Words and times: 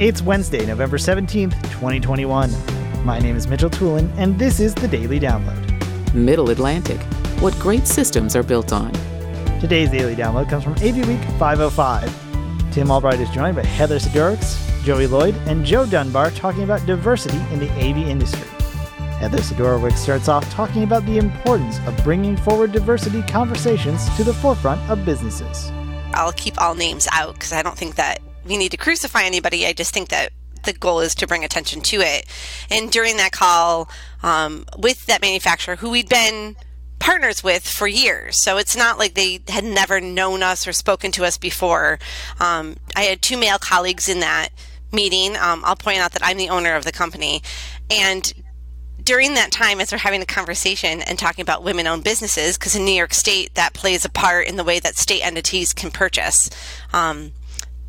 It's 0.00 0.22
Wednesday, 0.22 0.64
November 0.64 0.96
17th, 0.96 1.52
2021. 1.72 2.50
My 3.04 3.18
name 3.18 3.36
is 3.36 3.46
Mitchell 3.46 3.68
Tulin, 3.68 4.10
and 4.16 4.38
this 4.38 4.58
is 4.58 4.74
the 4.74 4.88
Daily 4.88 5.20
Download. 5.20 6.14
Middle 6.14 6.48
Atlantic. 6.48 6.98
What 7.42 7.52
great 7.58 7.86
systems 7.86 8.34
are 8.34 8.42
built 8.42 8.72
on. 8.72 8.94
Today's 9.60 9.90
Daily 9.90 10.16
Download 10.16 10.48
comes 10.48 10.64
from 10.64 10.72
AV 10.76 11.06
Week 11.06 11.20
505. 11.38 12.72
Tim 12.72 12.90
Albright 12.90 13.20
is 13.20 13.28
joined 13.28 13.56
by 13.56 13.62
Heather 13.62 13.98
Sidorowicz, 13.98 14.84
Joey 14.84 15.06
Lloyd, 15.06 15.34
and 15.46 15.66
Joe 15.66 15.84
Dunbar 15.84 16.30
talking 16.30 16.62
about 16.62 16.86
diversity 16.86 17.36
in 17.52 17.58
the 17.58 17.70
AV 17.72 18.08
industry. 18.08 18.48
Heather 19.18 19.40
Sidorowicz 19.40 19.98
starts 19.98 20.28
off 20.28 20.50
talking 20.50 20.82
about 20.82 21.04
the 21.04 21.18
importance 21.18 21.78
of 21.80 21.94
bringing 22.04 22.38
forward 22.38 22.72
diversity 22.72 23.20
conversations 23.24 24.08
to 24.16 24.24
the 24.24 24.32
forefront 24.32 24.80
of 24.90 25.04
businesses. 25.04 25.70
I'll 26.14 26.32
keep 26.32 26.58
all 26.58 26.74
names 26.74 27.06
out 27.12 27.34
because 27.34 27.52
I 27.52 27.60
don't 27.60 27.76
think 27.76 27.96
that 27.96 28.22
we 28.44 28.56
need 28.56 28.70
to 28.70 28.76
crucify 28.76 29.22
anybody. 29.22 29.66
I 29.66 29.72
just 29.72 29.92
think 29.92 30.08
that 30.08 30.32
the 30.64 30.72
goal 30.72 31.00
is 31.00 31.14
to 31.16 31.26
bring 31.26 31.44
attention 31.44 31.80
to 31.80 32.00
it. 32.00 32.26
And 32.70 32.90
during 32.90 33.16
that 33.16 33.32
call 33.32 33.88
um, 34.22 34.66
with 34.76 35.06
that 35.06 35.22
manufacturer, 35.22 35.76
who 35.76 35.90
we'd 35.90 36.08
been 36.08 36.56
partners 36.98 37.42
with 37.42 37.66
for 37.66 37.88
years. 37.88 38.36
So 38.36 38.58
it's 38.58 38.76
not 38.76 38.98
like 38.98 39.14
they 39.14 39.40
had 39.48 39.64
never 39.64 40.00
known 40.00 40.42
us 40.42 40.66
or 40.68 40.72
spoken 40.72 41.10
to 41.12 41.24
us 41.24 41.38
before. 41.38 41.98
Um, 42.38 42.76
I 42.94 43.02
had 43.02 43.22
two 43.22 43.38
male 43.38 43.58
colleagues 43.58 44.08
in 44.08 44.20
that 44.20 44.50
meeting. 44.92 45.36
Um, 45.36 45.62
I'll 45.64 45.76
point 45.76 45.98
out 45.98 46.12
that 46.12 46.22
I'm 46.24 46.36
the 46.36 46.50
owner 46.50 46.74
of 46.74 46.84
the 46.84 46.92
company. 46.92 47.42
And 47.90 48.32
during 49.02 49.34
that 49.34 49.50
time, 49.50 49.80
as 49.80 49.90
we're 49.90 49.98
having 49.98 50.20
a 50.20 50.26
conversation 50.26 51.00
and 51.00 51.18
talking 51.18 51.42
about 51.42 51.64
women 51.64 51.86
owned 51.86 52.04
businesses, 52.04 52.58
because 52.58 52.76
in 52.76 52.84
New 52.84 52.92
York 52.92 53.14
State, 53.14 53.54
that 53.54 53.72
plays 53.72 54.04
a 54.04 54.10
part 54.10 54.46
in 54.46 54.56
the 54.56 54.64
way 54.64 54.78
that 54.78 54.96
state 54.96 55.22
entities 55.22 55.72
can 55.72 55.90
purchase. 55.90 56.50
Um, 56.92 57.32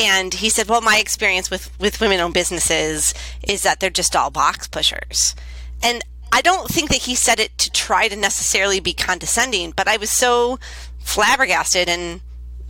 and 0.00 0.32
he 0.32 0.48
said, 0.48 0.68
"Well, 0.68 0.80
my 0.80 0.96
experience 0.96 1.50
with 1.50 1.70
with 1.78 2.00
women-owned 2.00 2.34
businesses 2.34 3.14
is 3.42 3.62
that 3.62 3.80
they're 3.80 3.90
just 3.90 4.16
all 4.16 4.30
box 4.30 4.66
pushers." 4.66 5.34
And 5.82 6.02
I 6.32 6.40
don't 6.40 6.68
think 6.68 6.90
that 6.90 7.02
he 7.02 7.14
said 7.14 7.38
it 7.38 7.56
to 7.58 7.70
try 7.70 8.08
to 8.08 8.16
necessarily 8.16 8.80
be 8.80 8.92
condescending, 8.94 9.72
but 9.72 9.88
I 9.88 9.98
was 9.98 10.10
so 10.10 10.58
flabbergasted 10.98 11.88
and 11.88 12.20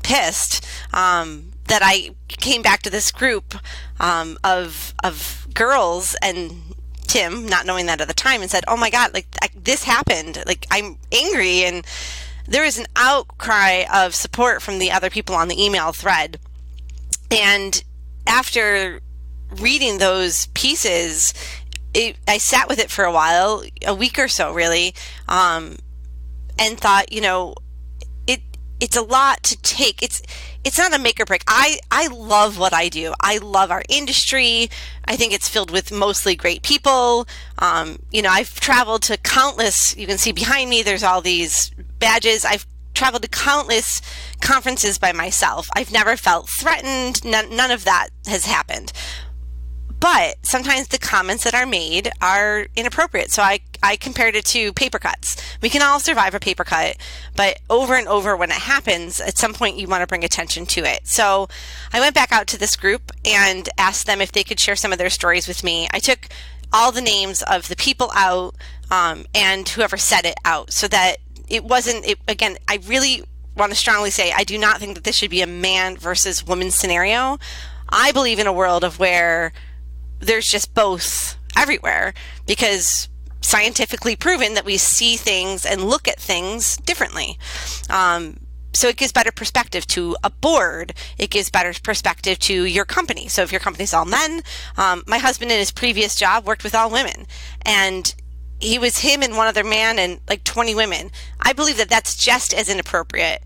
pissed 0.02 0.66
um, 0.92 1.52
that 1.68 1.82
I 1.84 2.10
came 2.28 2.62
back 2.62 2.82
to 2.82 2.90
this 2.90 3.12
group 3.12 3.54
um, 4.00 4.36
of 4.42 4.94
of 5.04 5.46
girls 5.54 6.16
and 6.22 6.74
Tim, 7.06 7.46
not 7.46 7.66
knowing 7.66 7.86
that 7.86 8.00
at 8.00 8.08
the 8.08 8.14
time, 8.14 8.42
and 8.42 8.50
said, 8.50 8.64
"Oh 8.66 8.76
my 8.76 8.90
God, 8.90 9.14
like 9.14 9.26
I, 9.40 9.48
this 9.54 9.84
happened. 9.84 10.42
Like 10.46 10.66
I'm 10.70 10.98
angry." 11.12 11.64
And 11.64 11.86
there 12.48 12.64
was 12.64 12.78
an 12.78 12.86
outcry 12.96 13.84
of 13.92 14.14
support 14.14 14.62
from 14.62 14.80
the 14.80 14.90
other 14.90 15.10
people 15.10 15.36
on 15.36 15.46
the 15.46 15.62
email 15.62 15.92
thread 15.92 16.40
and 17.30 17.82
after 18.26 19.00
reading 19.56 19.98
those 19.98 20.46
pieces, 20.46 21.34
it, 21.94 22.16
I 22.28 22.38
sat 22.38 22.68
with 22.68 22.78
it 22.78 22.90
for 22.90 23.04
a 23.04 23.12
while, 23.12 23.62
a 23.86 23.94
week 23.94 24.18
or 24.18 24.28
so, 24.28 24.52
really, 24.52 24.94
um, 25.28 25.76
and 26.58 26.78
thought, 26.78 27.12
you 27.12 27.20
know, 27.20 27.54
it 28.26 28.40
it's 28.80 28.96
a 28.96 29.02
lot 29.02 29.42
to 29.44 29.60
take. 29.62 30.02
It's 30.02 30.22
it's 30.64 30.78
not 30.78 30.94
a 30.94 30.98
make 30.98 31.20
or 31.20 31.24
break. 31.24 31.42
I 31.48 31.78
I 31.90 32.08
love 32.08 32.58
what 32.58 32.72
I 32.72 32.88
do. 32.88 33.14
I 33.20 33.38
love 33.38 33.70
our 33.70 33.82
industry. 33.88 34.70
I 35.04 35.16
think 35.16 35.32
it's 35.32 35.48
filled 35.48 35.70
with 35.70 35.90
mostly 35.90 36.36
great 36.36 36.62
people. 36.62 37.26
Um, 37.58 37.98
you 38.12 38.22
know, 38.22 38.30
I've 38.30 38.60
traveled 38.60 39.02
to 39.04 39.16
countless. 39.16 39.96
You 39.96 40.06
can 40.06 40.18
see 40.18 40.32
behind 40.32 40.70
me. 40.70 40.82
There's 40.82 41.02
all 41.02 41.20
these 41.20 41.70
badges. 41.98 42.44
I've 42.44 42.66
traveled 43.00 43.22
to 43.22 43.28
countless 43.28 44.02
conferences 44.42 44.98
by 44.98 45.10
myself. 45.10 45.70
I've 45.74 45.90
never 45.90 46.18
felt 46.18 46.50
threatened. 46.50 47.24
None, 47.24 47.56
none 47.56 47.70
of 47.70 47.84
that 47.84 48.08
has 48.26 48.44
happened. 48.44 48.92
But 49.98 50.36
sometimes 50.42 50.88
the 50.88 50.98
comments 50.98 51.44
that 51.44 51.54
are 51.54 51.64
made 51.64 52.10
are 52.20 52.66
inappropriate. 52.76 53.30
So 53.30 53.42
I, 53.42 53.60
I 53.82 53.96
compared 53.96 54.36
it 54.36 54.44
to 54.46 54.74
paper 54.74 54.98
cuts. 54.98 55.36
We 55.62 55.70
can 55.70 55.80
all 55.80 55.98
survive 55.98 56.34
a 56.34 56.40
paper 56.40 56.62
cut, 56.62 56.98
but 57.34 57.60
over 57.70 57.94
and 57.94 58.06
over 58.06 58.36
when 58.36 58.50
it 58.50 58.56
happens, 58.56 59.18
at 59.18 59.38
some 59.38 59.54
point 59.54 59.78
you 59.78 59.88
want 59.88 60.02
to 60.02 60.06
bring 60.06 60.22
attention 60.22 60.66
to 60.66 60.84
it. 60.84 61.06
So 61.06 61.48
I 61.94 62.00
went 62.00 62.14
back 62.14 62.32
out 62.32 62.48
to 62.48 62.58
this 62.58 62.76
group 62.76 63.12
and 63.24 63.66
asked 63.78 64.06
them 64.06 64.20
if 64.20 64.32
they 64.32 64.44
could 64.44 64.60
share 64.60 64.76
some 64.76 64.92
of 64.92 64.98
their 64.98 65.08
stories 65.08 65.48
with 65.48 65.64
me. 65.64 65.88
I 65.90 66.00
took 66.00 66.28
all 66.70 66.92
the 66.92 67.00
names 67.00 67.42
of 67.44 67.68
the 67.68 67.76
people 67.76 68.10
out 68.14 68.56
um, 68.90 69.24
and 69.34 69.66
whoever 69.70 69.96
said 69.96 70.26
it 70.26 70.36
out 70.44 70.70
so 70.70 70.86
that 70.88 71.16
it 71.50 71.64
wasn't 71.64 72.06
it, 72.06 72.18
again 72.28 72.56
i 72.68 72.78
really 72.86 73.22
want 73.56 73.70
to 73.70 73.76
strongly 73.76 74.10
say 74.10 74.32
i 74.32 74.44
do 74.44 74.56
not 74.56 74.78
think 74.78 74.94
that 74.94 75.04
this 75.04 75.16
should 75.16 75.30
be 75.30 75.42
a 75.42 75.46
man 75.46 75.96
versus 75.96 76.46
woman 76.46 76.70
scenario. 76.70 77.38
I 77.90 78.12
believe 78.12 78.38
in 78.38 78.46
a 78.46 78.52
world 78.52 78.84
of 78.84 78.98
where 78.98 79.52
there's 80.20 80.46
just 80.46 80.74
both 80.74 81.36
everywhere 81.56 82.14
because 82.46 83.08
scientifically 83.40 84.16
proven 84.16 84.54
that 84.54 84.64
we 84.64 84.76
see 84.76 85.16
things 85.16 85.66
and 85.66 85.84
look 85.84 86.06
at 86.06 86.20
things 86.20 86.76
differently. 86.78 87.38
Um, 87.88 88.38
so 88.72 88.86
it 88.86 88.96
gives 88.96 89.10
better 89.10 89.32
perspective 89.32 89.86
to 89.88 90.16
a 90.22 90.30
board. 90.30 90.92
It 91.18 91.30
gives 91.30 91.50
better 91.50 91.72
perspective 91.82 92.38
to 92.40 92.64
your 92.64 92.84
company. 92.84 93.26
So 93.26 93.42
if 93.42 93.50
your 93.50 93.60
company's 93.60 93.92
all 93.92 94.04
men 94.04 94.42
um, 94.76 95.02
my 95.06 95.18
husband 95.18 95.50
in 95.50 95.58
his 95.58 95.72
previous 95.72 96.14
job 96.14 96.46
worked 96.46 96.62
with 96.62 96.74
all 96.74 96.90
women. 96.90 97.26
And 97.62 98.14
he 98.60 98.78
was 98.78 98.98
him 98.98 99.22
and 99.22 99.36
one 99.36 99.46
other 99.46 99.64
man 99.64 99.98
and 99.98 100.20
like 100.28 100.44
20 100.44 100.74
women. 100.74 101.10
I 101.40 101.52
believe 101.52 101.78
that 101.78 101.88
that's 101.88 102.16
just 102.16 102.54
as 102.54 102.68
inappropriate 102.68 103.42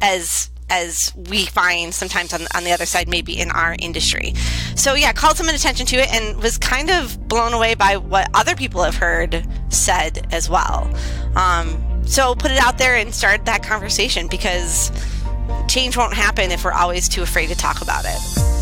as 0.00 0.50
as 0.70 1.12
we 1.28 1.44
find 1.44 1.92
sometimes 1.92 2.32
on, 2.32 2.46
on 2.54 2.64
the 2.64 2.72
other 2.72 2.86
side, 2.86 3.06
maybe 3.06 3.38
in 3.38 3.50
our 3.50 3.76
industry. 3.78 4.32
So 4.74 4.94
yeah, 4.94 5.12
called 5.12 5.36
some 5.36 5.48
attention 5.48 5.84
to 5.86 5.96
it 5.96 6.10
and 6.10 6.42
was 6.42 6.56
kind 6.56 6.90
of 6.90 7.28
blown 7.28 7.52
away 7.52 7.74
by 7.74 7.98
what 7.98 8.30
other 8.32 8.54
people 8.54 8.82
have 8.82 8.96
heard 8.96 9.46
said 9.68 10.26
as 10.32 10.48
well. 10.48 10.90
Um, 11.36 12.02
so 12.06 12.34
put 12.34 12.50
it 12.50 12.58
out 12.58 12.78
there 12.78 12.96
and 12.96 13.14
start 13.14 13.44
that 13.44 13.62
conversation 13.62 14.28
because 14.28 14.90
change 15.68 15.96
won't 15.96 16.14
happen 16.14 16.50
if 16.50 16.64
we're 16.64 16.72
always 16.72 17.06
too 17.06 17.22
afraid 17.22 17.48
to 17.48 17.54
talk 17.54 17.82
about 17.82 18.04
it. 18.06 18.61